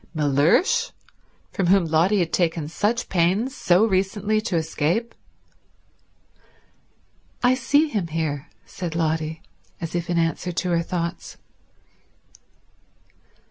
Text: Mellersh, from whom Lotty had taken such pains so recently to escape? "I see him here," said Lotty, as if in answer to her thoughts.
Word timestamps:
Mellersh, 0.15 0.89
from 1.51 1.67
whom 1.67 1.85
Lotty 1.85 2.17
had 2.17 2.33
taken 2.33 2.67
such 2.67 3.07
pains 3.07 3.55
so 3.55 3.85
recently 3.85 4.41
to 4.41 4.55
escape? 4.55 5.13
"I 7.43 7.53
see 7.53 7.87
him 7.87 8.07
here," 8.07 8.47
said 8.65 8.95
Lotty, 8.95 9.43
as 9.79 9.93
if 9.93 10.09
in 10.09 10.17
answer 10.17 10.51
to 10.51 10.69
her 10.71 10.81
thoughts. 10.81 11.37